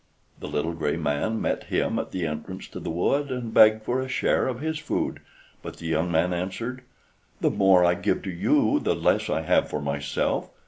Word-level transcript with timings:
The 0.39 0.47
little 0.47 0.73
gray 0.73 0.97
man 0.97 1.39
met 1.39 1.65
him 1.65 1.99
at 1.99 2.09
the 2.09 2.25
entrance 2.25 2.67
to 2.69 2.79
the 2.79 2.89
wood, 2.89 3.29
and 3.29 3.53
begged 3.53 3.83
for 3.83 4.01
a 4.01 4.07
share 4.09 4.47
of 4.47 4.59
his 4.59 4.79
food, 4.79 5.19
but 5.61 5.77
the 5.77 5.85
young 5.85 6.09
man 6.09 6.33
answered: 6.33 6.81
"The 7.39 7.51
more 7.51 7.85
I 7.85 7.93
give 7.93 8.23
to 8.23 8.31
you, 8.31 8.79
the 8.79 8.95
less 8.95 9.29
I 9.29 9.41
have 9.41 9.69
for 9.69 9.79
myself. 9.79 10.49